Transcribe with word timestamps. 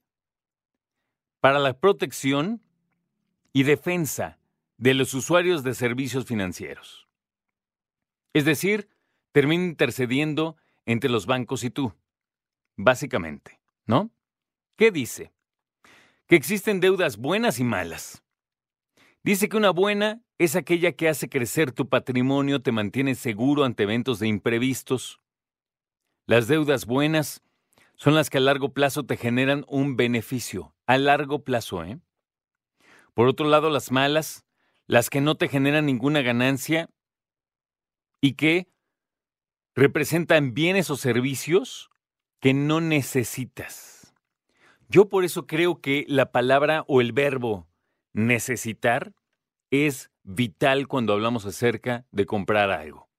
para 1.41 1.59
la 1.59 1.77
Protección 1.77 2.63
y 3.51 3.63
Defensa 3.63 4.40
de 4.77 4.93
los 4.93 5.13
Usuarios 5.13 5.62
de 5.62 5.73
Servicios 5.73 6.26
Financieros. 6.26 7.09
Es 8.31 8.45
decir, 8.45 8.87
termina 9.34 9.65
intercediendo 9.65 10.55
entre 10.85 11.09
los 11.09 11.26
bancos 11.26 11.65
y 11.65 11.70
tú, 11.70 11.91
básicamente, 12.77 13.59
¿no? 13.85 14.09
¿Qué 14.77 14.91
dice? 14.91 15.34
Que 16.27 16.35
existen 16.35 16.79
deudas 16.79 17.17
buenas 17.17 17.59
y 17.59 17.63
malas. 17.63 18.23
Dice 19.23 19.47
que 19.47 19.57
una 19.57 19.70
buena 19.70 20.23
es 20.39 20.55
aquella 20.55 20.91
que 20.93 21.07
hace 21.07 21.29
crecer 21.29 21.71
tu 21.71 21.88
patrimonio, 21.88 22.61
te 22.61 22.71
mantiene 22.71 23.13
seguro 23.13 23.63
ante 23.63 23.84
eventos 23.84 24.20
de 24.20 24.27
imprevistos. 24.27 25.21
Las 26.26 26.48
deudas 26.48 26.87
buenas 26.87 27.43
son 27.96 28.15
las 28.15 28.31
que 28.31 28.40
a 28.40 28.41
largo 28.41 28.73
plazo 28.73 29.05
te 29.05 29.18
generan 29.18 29.65
un 29.68 29.96
beneficio, 29.96 30.76
a 30.87 30.98
largo 30.98 31.43
plazo, 31.43 31.84
¿eh? 31.84 31.99
Por 33.13 33.27
otro 33.27 33.48
lado, 33.48 33.70
las 33.70 33.91
malas, 33.91 34.46
las 34.87 35.12
que 35.12 35.21
no 35.21 35.35
te 35.35 35.48
generan 35.48 35.85
ninguna 35.85 36.21
ganancia 36.21 36.90
y 38.20 38.34
que 38.34 38.68
representan 39.76 40.55
bienes 40.55 40.90
o 40.90 40.98
servicios 40.98 41.90
que 42.40 42.53
no 42.55 42.81
necesitas. 42.81 43.95
Yo 44.87 45.09
por 45.09 45.25
eso 45.25 45.47
creo 45.47 45.81
que 45.81 46.05
la 46.07 46.31
palabra 46.31 46.85
o 46.87 47.01
el 47.01 47.11
verbo 47.11 47.67
necesitar 48.13 49.13
es 49.71 50.11
vital 50.23 50.87
cuando 50.87 51.13
hablamos 51.13 51.45
acerca 51.45 52.05
de 52.11 52.25
comprar 52.25 52.71
algo. 52.71 53.09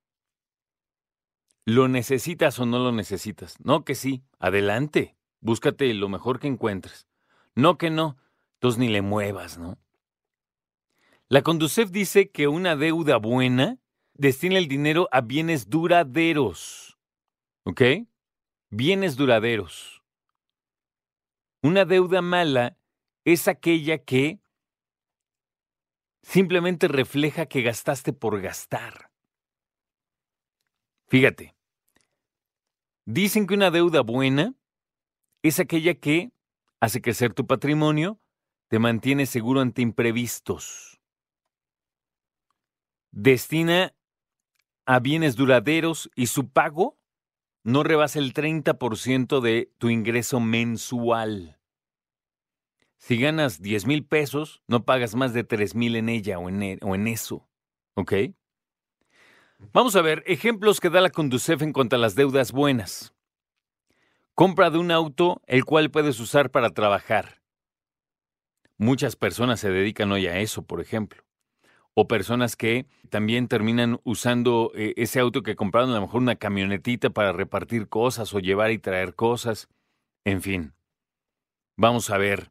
¿Lo 1.64 1.88
necesitas 1.88 2.58
o 2.60 2.66
no 2.66 2.78
lo 2.78 2.92
necesitas? 2.92 3.58
No 3.60 3.84
que 3.84 3.94
sí, 3.94 4.22
adelante, 4.38 5.16
búscate 5.40 5.92
lo 5.94 6.08
mejor 6.08 6.38
que 6.38 6.46
encuentres. 6.46 7.08
No 7.54 7.76
que 7.76 7.90
no, 7.90 8.16
entonces 8.54 8.78
ni 8.78 8.88
le 8.88 9.02
muevas, 9.02 9.58
¿no? 9.58 9.78
La 11.28 11.42
Conducef 11.42 11.90
dice 11.90 12.30
que 12.30 12.46
una 12.46 12.76
deuda 12.76 13.16
buena 13.16 13.80
destina 14.14 14.58
el 14.58 14.68
dinero 14.68 15.08
a 15.10 15.22
bienes 15.22 15.68
duraderos. 15.68 16.98
¿Ok? 17.64 17.82
Bienes 18.70 19.16
duraderos. 19.16 19.95
Una 21.66 21.84
deuda 21.84 22.22
mala 22.22 22.78
es 23.24 23.48
aquella 23.48 23.98
que 23.98 24.38
simplemente 26.22 26.86
refleja 26.86 27.46
que 27.46 27.62
gastaste 27.62 28.12
por 28.12 28.40
gastar. 28.40 29.10
Fíjate, 31.08 31.56
dicen 33.04 33.48
que 33.48 33.54
una 33.54 33.72
deuda 33.72 34.02
buena 34.02 34.54
es 35.42 35.58
aquella 35.58 35.94
que 35.94 36.30
hace 36.78 37.02
crecer 37.02 37.34
tu 37.34 37.48
patrimonio, 37.48 38.20
te 38.68 38.78
mantiene 38.78 39.26
seguro 39.26 39.60
ante 39.60 39.82
imprevistos, 39.82 41.00
destina 43.10 43.92
a 44.84 45.00
bienes 45.00 45.34
duraderos 45.34 46.12
y 46.14 46.28
su 46.28 46.48
pago 46.48 46.96
no 47.64 47.82
rebasa 47.82 48.20
el 48.20 48.34
30% 48.34 49.40
de 49.40 49.72
tu 49.78 49.90
ingreso 49.90 50.38
mensual. 50.38 51.55
Si 52.98 53.18
ganas 53.18 53.60
10 53.60 53.86
mil 53.86 54.04
pesos, 54.04 54.62
no 54.66 54.84
pagas 54.84 55.14
más 55.14 55.32
de 55.32 55.44
3 55.44 55.74
mil 55.74 55.96
en 55.96 56.08
ella 56.08 56.38
o 56.38 56.48
en, 56.48 56.62
e, 56.62 56.78
o 56.82 56.94
en 56.94 57.06
eso. 57.06 57.48
¿Ok? 57.94 58.12
Vamos 59.72 59.96
a 59.96 60.02
ver 60.02 60.22
ejemplos 60.26 60.80
que 60.80 60.90
da 60.90 61.00
la 61.00 61.10
Conducef 61.10 61.62
en 61.62 61.72
cuanto 61.72 61.96
a 61.96 61.98
las 61.98 62.14
deudas 62.14 62.52
buenas. 62.52 63.14
Compra 64.34 64.70
de 64.70 64.78
un 64.78 64.90
auto 64.90 65.40
el 65.46 65.64
cual 65.64 65.90
puedes 65.90 66.20
usar 66.20 66.50
para 66.50 66.70
trabajar. 66.70 67.40
Muchas 68.76 69.16
personas 69.16 69.60
se 69.60 69.70
dedican 69.70 70.12
hoy 70.12 70.26
a 70.26 70.38
eso, 70.38 70.66
por 70.66 70.82
ejemplo. 70.82 71.24
O 71.94 72.06
personas 72.06 72.56
que 72.56 72.86
también 73.08 73.48
terminan 73.48 73.98
usando 74.04 74.72
eh, 74.74 74.92
ese 74.98 75.20
auto 75.20 75.42
que 75.42 75.56
compraron, 75.56 75.90
a 75.90 75.94
lo 75.94 76.02
mejor 76.02 76.20
una 76.20 76.36
camionetita 76.36 77.08
para 77.08 77.32
repartir 77.32 77.88
cosas 77.88 78.34
o 78.34 78.40
llevar 78.40 78.70
y 78.72 78.78
traer 78.78 79.14
cosas. 79.14 79.68
En 80.24 80.42
fin. 80.42 80.74
Vamos 81.78 82.10
a 82.10 82.18
ver 82.18 82.50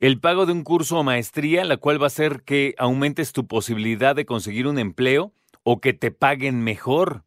el 0.00 0.20
pago 0.20 0.46
de 0.46 0.52
un 0.52 0.62
curso 0.62 0.98
o 0.98 1.02
maestría, 1.02 1.64
la 1.64 1.76
cual 1.76 2.00
va 2.00 2.06
a 2.06 2.08
hacer 2.08 2.42
que 2.44 2.74
aumentes 2.78 3.32
tu 3.32 3.46
posibilidad 3.46 4.14
de 4.14 4.26
conseguir 4.26 4.66
un 4.66 4.78
empleo 4.78 5.32
o 5.64 5.80
que 5.80 5.92
te 5.92 6.10
paguen 6.10 6.62
mejor. 6.62 7.24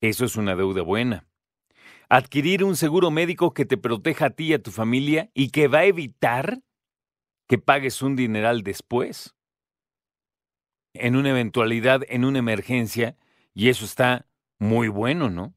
Eso 0.00 0.24
es 0.24 0.36
una 0.36 0.54
deuda 0.54 0.82
buena. 0.82 1.26
Adquirir 2.08 2.62
un 2.62 2.76
seguro 2.76 3.10
médico 3.10 3.52
que 3.52 3.64
te 3.64 3.76
proteja 3.76 4.26
a 4.26 4.30
ti 4.30 4.48
y 4.48 4.54
a 4.54 4.62
tu 4.62 4.70
familia 4.70 5.30
y 5.34 5.50
que 5.50 5.66
va 5.66 5.78
a 5.78 5.84
evitar 5.84 6.60
que 7.48 7.58
pagues 7.58 8.00
un 8.02 8.14
dineral 8.14 8.62
después. 8.62 9.34
En 10.92 11.16
una 11.16 11.30
eventualidad, 11.30 12.02
en 12.08 12.24
una 12.24 12.38
emergencia, 12.38 13.16
y 13.52 13.68
eso 13.68 13.84
está 13.84 14.26
muy 14.58 14.88
bueno, 14.88 15.30
¿no? 15.30 15.54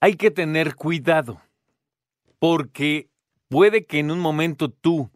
Hay 0.00 0.16
que 0.16 0.30
tener 0.30 0.74
cuidado, 0.74 1.40
porque 2.38 3.08
Puede 3.48 3.86
que 3.86 3.98
en 4.00 4.10
un 4.10 4.18
momento 4.18 4.70
tú 4.70 5.10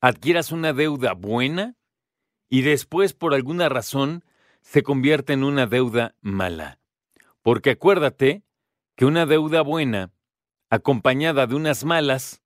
adquieras 0.00 0.52
una 0.52 0.72
deuda 0.72 1.12
buena 1.12 1.76
y 2.48 2.62
después 2.62 3.12
por 3.12 3.34
alguna 3.34 3.68
razón 3.68 4.24
se 4.62 4.82
convierta 4.82 5.32
en 5.32 5.44
una 5.44 5.66
deuda 5.66 6.14
mala. 6.20 6.78
Porque 7.42 7.70
acuérdate 7.70 8.42
que 8.96 9.04
una 9.04 9.26
deuda 9.26 9.62
buena 9.62 10.10
acompañada 10.70 11.46
de 11.46 11.54
unas 11.54 11.84
malas 11.84 12.42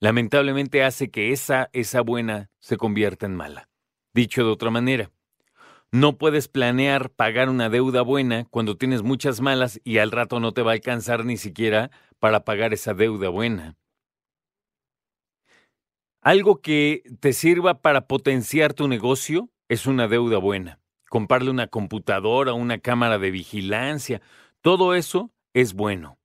lamentablemente 0.00 0.84
hace 0.84 1.10
que 1.10 1.32
esa, 1.32 1.70
esa 1.72 2.00
buena 2.00 2.50
se 2.58 2.76
convierta 2.76 3.26
en 3.26 3.36
mala. 3.36 3.68
Dicho 4.12 4.44
de 4.44 4.50
otra 4.50 4.70
manera, 4.70 5.10
no 5.92 6.18
puedes 6.18 6.48
planear 6.48 7.10
pagar 7.10 7.48
una 7.48 7.68
deuda 7.68 8.02
buena 8.02 8.44
cuando 8.50 8.76
tienes 8.76 9.02
muchas 9.02 9.40
malas 9.40 9.80
y 9.84 9.98
al 9.98 10.10
rato 10.10 10.40
no 10.40 10.52
te 10.52 10.62
va 10.62 10.72
a 10.72 10.74
alcanzar 10.74 11.24
ni 11.24 11.36
siquiera 11.36 11.90
para 12.18 12.44
pagar 12.44 12.74
esa 12.74 12.92
deuda 12.92 13.28
buena. 13.28 13.76
Algo 16.26 16.60
que 16.60 17.04
te 17.20 17.32
sirva 17.32 17.82
para 17.82 18.08
potenciar 18.08 18.74
tu 18.74 18.88
negocio 18.88 19.48
es 19.68 19.86
una 19.86 20.08
deuda 20.08 20.38
buena. 20.38 20.80
Comprarle 21.08 21.52
una 21.52 21.68
computadora, 21.68 22.52
una 22.52 22.80
cámara 22.80 23.20
de 23.20 23.30
vigilancia, 23.30 24.20
todo 24.60 24.96
eso 24.96 25.30
es 25.54 25.74
bueno. 25.74 26.18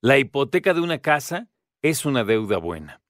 La 0.00 0.18
hipoteca 0.18 0.74
de 0.74 0.80
una 0.80 0.98
casa 0.98 1.48
es 1.80 2.04
una 2.04 2.24
deuda 2.24 2.58
buena. 2.58 3.02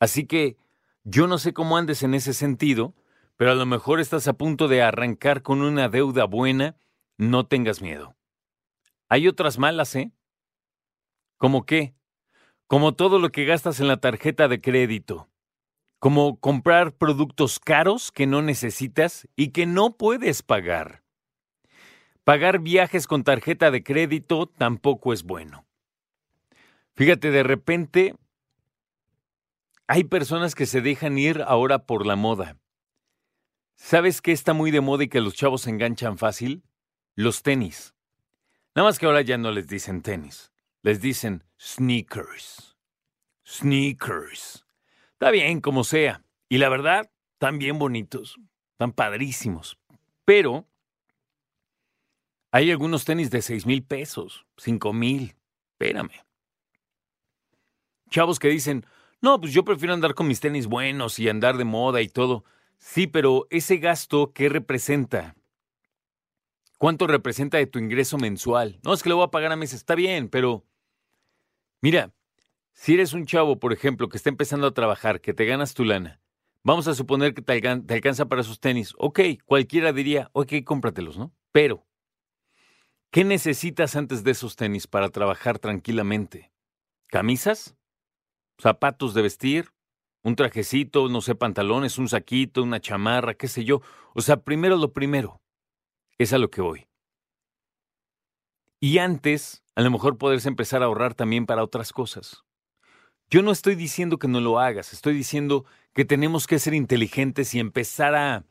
Así 0.00 0.26
que 0.26 0.56
yo 1.04 1.26
no 1.26 1.36
sé 1.36 1.52
cómo 1.52 1.76
andes 1.76 2.02
en 2.02 2.14
ese 2.14 2.32
sentido, 2.32 2.94
pero 3.36 3.50
a 3.50 3.54
lo 3.54 3.66
mejor 3.66 4.00
estás 4.00 4.28
a 4.28 4.38
punto 4.38 4.66
de 4.66 4.80
arrancar 4.80 5.42
con 5.42 5.60
una 5.60 5.90
deuda 5.90 6.24
buena, 6.24 6.74
no 7.18 7.46
tengas 7.46 7.82
miedo. 7.82 8.16
Hay 9.10 9.28
otras 9.28 9.58
malas, 9.58 9.94
¿eh? 9.94 10.10
¿Cómo 11.36 11.66
qué? 11.66 11.94
Como 12.66 12.94
todo 12.94 13.18
lo 13.18 13.30
que 13.30 13.44
gastas 13.44 13.80
en 13.80 13.88
la 13.88 13.98
tarjeta 13.98 14.48
de 14.48 14.60
crédito, 14.60 15.28
como 15.98 16.38
comprar 16.40 16.92
productos 16.92 17.60
caros 17.60 18.10
que 18.10 18.26
no 18.26 18.42
necesitas 18.42 19.28
y 19.36 19.48
que 19.48 19.66
no 19.66 19.96
puedes 19.96 20.42
pagar. 20.42 21.02
Pagar 22.24 22.58
viajes 22.58 23.06
con 23.06 23.22
tarjeta 23.22 23.70
de 23.70 23.84
crédito 23.84 24.46
tampoco 24.46 25.12
es 25.12 25.22
bueno. 25.22 25.64
Fíjate, 26.96 27.30
de 27.30 27.42
repente 27.44 28.14
hay 29.86 30.04
personas 30.04 30.56
que 30.56 30.66
se 30.66 30.80
dejan 30.80 31.18
ir 31.18 31.44
ahora 31.46 31.86
por 31.86 32.04
la 32.04 32.16
moda. 32.16 32.56
¿Sabes 33.76 34.20
qué 34.20 34.32
está 34.32 34.54
muy 34.54 34.72
de 34.72 34.80
moda 34.80 35.04
y 35.04 35.08
que 35.08 35.20
los 35.20 35.34
chavos 35.34 35.66
enganchan 35.68 36.18
fácil? 36.18 36.64
Los 37.14 37.42
tenis. 37.42 37.94
Nada 38.74 38.88
más 38.88 38.98
que 38.98 39.06
ahora 39.06 39.20
ya 39.20 39.38
no 39.38 39.52
les 39.52 39.68
dicen 39.68 40.02
tenis 40.02 40.50
les 40.86 41.00
dicen 41.00 41.42
sneakers. 41.60 42.76
Sneakers. 43.44 44.64
Está 45.14 45.32
bien, 45.32 45.60
como 45.60 45.82
sea. 45.82 46.22
Y 46.48 46.58
la 46.58 46.68
verdad, 46.68 47.10
están 47.32 47.58
bien 47.58 47.80
bonitos. 47.80 48.36
están 48.70 48.92
padrísimos. 48.92 49.80
Pero 50.24 50.68
hay 52.52 52.70
algunos 52.70 53.04
tenis 53.04 53.32
de 53.32 53.42
6 53.42 53.66
mil 53.66 53.82
pesos, 53.82 54.46
5 54.58 54.92
mil. 54.92 55.34
Espérame. 55.72 56.24
Chavos 58.08 58.38
que 58.38 58.48
dicen, 58.48 58.86
no, 59.20 59.40
pues 59.40 59.52
yo 59.52 59.64
prefiero 59.64 59.92
andar 59.92 60.14
con 60.14 60.28
mis 60.28 60.38
tenis 60.38 60.68
buenos 60.68 61.18
y 61.18 61.28
andar 61.28 61.56
de 61.56 61.64
moda 61.64 62.00
y 62.00 62.08
todo. 62.08 62.44
Sí, 62.78 63.08
pero 63.08 63.48
ese 63.50 63.78
gasto, 63.78 64.32
¿qué 64.32 64.48
representa? 64.48 65.34
¿Cuánto 66.78 67.08
representa 67.08 67.58
de 67.58 67.66
tu 67.66 67.80
ingreso 67.80 68.18
mensual? 68.18 68.78
No, 68.84 68.94
es 68.94 69.02
que 69.02 69.08
le 69.08 69.16
voy 69.16 69.24
a 69.24 69.32
pagar 69.32 69.50
a 69.50 69.56
meses. 69.56 69.80
Está 69.80 69.96
bien, 69.96 70.28
pero 70.28 70.64
mira, 71.80 72.12
si 72.72 72.94
eres 72.94 73.14
un 73.14 73.24
chavo, 73.24 73.58
por 73.58 73.72
ejemplo, 73.72 74.08
que 74.08 74.18
está 74.18 74.28
empezando 74.28 74.66
a 74.66 74.74
trabajar, 74.74 75.20
que 75.20 75.32
te 75.32 75.46
ganas 75.46 75.74
tu 75.74 75.84
lana, 75.84 76.20
vamos 76.62 76.88
a 76.88 76.94
suponer 76.94 77.32
que 77.32 77.42
te, 77.42 77.52
alcanza 77.52 78.26
para 78.26 78.42
esos 78.42 78.60
tenis. 78.60 78.92
Ok, 78.98 79.20
cualquiera 79.44 79.92
diría, 79.92 80.28
ok, 80.32 80.52
cómpratelos, 80.64 81.16
¿no? 81.16 81.32
Pero, 81.52 81.86
¿qué 83.10 83.24
necesitas 83.24 83.96
antes 83.96 84.24
de 84.24 84.32
esos 84.32 84.56
tenis 84.56 84.86
para 84.86 85.08
trabajar 85.08 85.58
tranquilamente? 85.58 86.52
¿Camisas? 87.06 87.76
¿Zapatos 88.58 89.14
de 89.14 89.22
vestir? 89.22 89.72
¿Un 90.22 90.36
trajecito? 90.36 91.08
No 91.08 91.20
sé, 91.20 91.34
pantalones, 91.34 91.98
un 91.98 92.08
saquito, 92.08 92.62
una 92.62 92.80
chamarra, 92.80 93.34
qué 93.34 93.48
sé 93.48 93.64
yo. 93.64 93.80
O 94.14 94.20
sea, 94.20 94.42
primero 94.42 94.76
lo 94.76 94.92
primero. 94.92 95.40
Es 96.18 96.32
a 96.32 96.38
lo 96.38 96.50
que 96.50 96.60
voy. 96.60 96.86
Y 98.80 98.98
antes, 98.98 99.62
a 99.74 99.82
lo 99.82 99.90
mejor 99.90 100.18
podrás 100.18 100.46
empezar 100.46 100.82
a 100.82 100.86
ahorrar 100.86 101.14
también 101.14 101.46
para 101.46 101.64
otras 101.64 101.92
cosas. 101.92 102.44
Yo 103.30 103.42
no 103.42 103.50
estoy 103.50 103.74
diciendo 103.74 104.18
que 104.18 104.28
no 104.28 104.40
lo 104.40 104.60
hagas, 104.60 104.92
estoy 104.92 105.14
diciendo 105.14 105.64
que 105.92 106.04
tenemos 106.04 106.46
que 106.46 106.58
ser 106.58 106.74
inteligentes 106.74 107.54
y 107.54 107.58
empezar 107.58 108.14
a, 108.14 108.44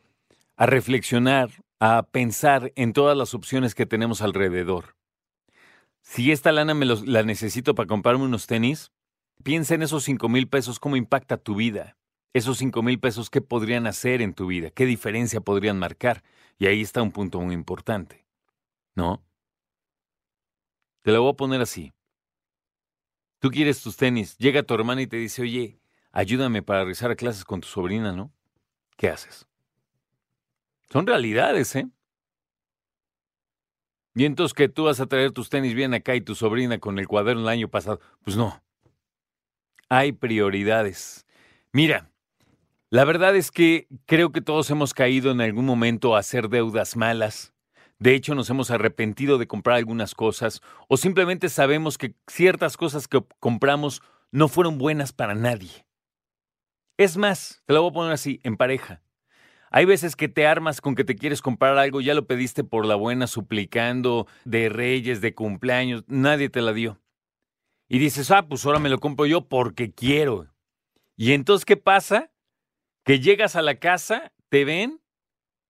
a 0.57 0.65
reflexionar, 0.65 1.49
a 1.79 2.03
pensar 2.03 2.73
en 2.75 2.91
todas 2.91 3.15
las 3.15 3.33
opciones 3.33 3.75
que 3.75 3.85
tenemos 3.85 4.21
alrededor. 4.21 4.95
Si 6.01 6.31
esta 6.31 6.51
lana 6.51 6.73
me 6.73 6.85
la 6.85 7.23
necesito 7.23 7.73
para 7.73 7.87
comprarme 7.87 8.25
unos 8.25 8.47
tenis, 8.47 8.91
piensa 9.43 9.75
en 9.75 9.81
esos 9.81 10.03
cinco 10.03 10.29
mil 10.29 10.47
pesos, 10.47 10.79
cómo 10.79 10.97
impacta 10.97 11.37
tu 11.37 11.55
vida. 11.55 11.97
Esos 12.33 12.57
cinco 12.57 12.83
mil 12.83 12.99
pesos, 12.99 13.29
¿qué 13.29 13.41
podrían 13.41 13.87
hacer 13.87 14.21
en 14.21 14.33
tu 14.33 14.47
vida? 14.47 14.69
¿Qué 14.71 14.85
diferencia 14.85 15.39
podrían 15.39 15.79
marcar? 15.79 16.23
Y 16.59 16.67
ahí 16.67 16.81
está 16.81 17.01
un 17.01 17.11
punto 17.11 17.39
muy 17.39 17.53
importante. 17.53 18.25
¿No? 18.93 19.23
Te 21.05 21.11
lo 21.11 21.21
voy 21.21 21.33
a 21.33 21.35
poner 21.35 21.61
así. 21.61 21.93
Tú 23.37 23.51
quieres 23.51 23.79
tus 23.83 23.95
tenis, 23.95 24.35
llega 24.39 24.63
tu 24.63 24.73
hermana 24.73 25.03
y 25.03 25.07
te 25.07 25.17
dice, 25.17 25.43
oye, 25.43 25.79
ayúdame 26.11 26.63
para 26.63 26.79
regresar 26.79 27.11
a 27.11 27.15
clases 27.15 27.45
con 27.45 27.61
tu 27.61 27.67
sobrina, 27.67 28.11
¿no? 28.11 28.33
¿Qué 28.97 29.09
haces? 29.09 29.47
Son 30.89 31.05
realidades, 31.05 31.75
¿eh? 31.75 31.87
Y 34.15 34.25
entonces 34.25 34.55
que 34.55 34.67
tú 34.67 34.85
vas 34.85 34.99
a 34.99 35.05
traer 35.05 35.31
tus 35.31 35.47
tenis 35.47 35.75
bien 35.75 35.93
acá 35.93 36.15
y 36.15 36.21
tu 36.21 36.33
sobrina 36.33 36.79
con 36.79 36.97
el 36.97 37.07
cuaderno 37.07 37.43
el 37.43 37.49
año 37.49 37.67
pasado. 37.67 37.99
Pues 38.23 38.35
no. 38.35 38.59
Hay 39.89 40.11
prioridades. 40.11 41.27
Mira, 41.71 42.09
la 42.89 43.05
verdad 43.05 43.35
es 43.35 43.51
que 43.51 43.87
creo 44.07 44.31
que 44.31 44.41
todos 44.41 44.71
hemos 44.71 44.95
caído 44.95 45.29
en 45.29 45.41
algún 45.41 45.65
momento 45.65 46.15
a 46.15 46.19
hacer 46.19 46.49
deudas 46.49 46.95
malas. 46.95 47.54
De 47.99 48.13
hecho, 48.13 48.35
nos 48.35 48.49
hemos 48.49 48.71
arrepentido 48.71 49.37
de 49.37 49.47
comprar 49.47 49.77
algunas 49.77 50.15
cosas 50.15 50.61
o 50.87 50.97
simplemente 50.97 51.49
sabemos 51.49 51.97
que 51.97 52.13
ciertas 52.27 52.77
cosas 52.77 53.07
que 53.07 53.23
compramos 53.39 54.01
no 54.31 54.47
fueron 54.47 54.77
buenas 54.77 55.13
para 55.13 55.33
nadie. 55.33 55.85
Es 56.97 57.17
más, 57.17 57.61
te 57.65 57.73
lo 57.73 57.81
voy 57.81 57.91
a 57.91 57.93
poner 57.93 58.11
así, 58.13 58.39
en 58.43 58.57
pareja. 58.57 59.01
Hay 59.71 59.85
veces 59.85 60.15
que 60.15 60.29
te 60.29 60.47
armas 60.47 60.79
con 60.79 60.95
que 60.95 61.03
te 61.03 61.15
quieres 61.15 61.41
comprar 61.41 61.77
algo, 61.77 61.99
ya 61.99 62.13
lo 62.13 62.27
pediste 62.27 62.63
por 62.63 62.85
la 62.85 62.95
buena, 62.95 63.27
suplicando 63.27 64.27
de 64.45 64.69
reyes, 64.69 65.19
de 65.19 65.33
cumpleaños, 65.33 66.03
nadie 66.07 66.49
te 66.49 66.61
la 66.61 66.71
dio. 66.71 67.01
Y 67.87 67.99
dices, 67.99 68.31
ah, 68.31 68.47
pues 68.47 68.65
ahora 68.65 68.79
me 68.79 68.89
lo 68.89 68.99
compro 68.99 69.25
yo 69.25 69.47
porque 69.47 69.91
quiero. 69.91 70.47
Y 71.17 71.33
entonces, 71.33 71.65
¿qué 71.65 71.77
pasa? 71.77 72.31
Que 73.03 73.19
llegas 73.19 73.55
a 73.55 73.61
la 73.61 73.75
casa, 73.75 74.31
te 74.49 74.65
ven 74.65 75.01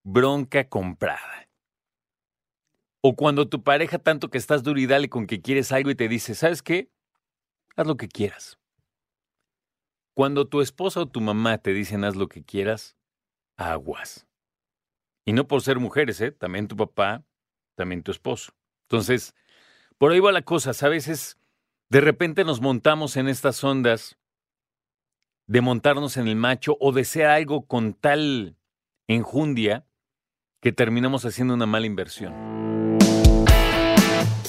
bronca 0.04 0.70
comprada. 0.70 1.50
O 3.08 3.16
cuando 3.16 3.48
tu 3.48 3.62
pareja 3.62 4.00
tanto 4.00 4.32
que 4.32 4.40
estás 4.40 4.64
duro 4.64 4.80
y 4.80 4.88
dale 4.88 5.10
con 5.10 5.28
que 5.28 5.40
quieres 5.40 5.72
algo 5.72 5.92
y 5.92 5.96
te 5.96 6.08
dice, 6.08 6.34
¿sabes 6.34 6.64
qué? 6.64 6.90
Haz 7.76 7.86
lo 7.86 7.98
que 7.98 8.08
quieras. 8.08 8.58
Cuando 10.16 10.48
tu 10.48 10.60
esposa 10.60 11.02
o 11.02 11.06
tu 11.06 11.22
mamá 11.22 11.60
te 11.60 11.72
dicen 11.72 12.04
haz 12.04 12.16
lo 12.16 12.28
que 12.28 12.44
quieras, 12.44 12.98
aguas. 13.58 14.26
Y 15.24 15.34
no 15.34 15.48
por 15.48 15.62
ser 15.62 15.78
mujeres, 15.78 16.20
¿eh? 16.20 16.32
También 16.32 16.68
tu 16.68 16.76
papá, 16.76 17.24
también 17.76 18.02
tu 18.02 18.10
esposo. 18.10 18.54
Entonces, 18.86 19.36
por 20.00 20.12
ahí 20.12 20.20
va 20.20 20.32
la 20.32 20.42
cosa, 20.42 20.74
¿sabes? 20.74 21.08
Es, 21.08 21.38
de 21.90 22.02
repente 22.02 22.44
nos 22.44 22.60
montamos 22.60 23.18
en 23.18 23.28
estas 23.28 23.64
ondas 23.64 24.18
de 25.46 25.62
montarnos 25.62 26.18
en 26.18 26.28
el 26.28 26.38
macho 26.38 26.76
o 26.80 26.92
de 26.92 27.06
algo 27.24 27.68
con 27.68 27.94
tal 27.94 28.58
enjundia 29.08 29.86
que 30.60 30.72
terminamos 30.72 31.24
haciendo 31.24 31.54
una 31.54 31.68
mala 31.68 31.86
inversión. 31.86 32.75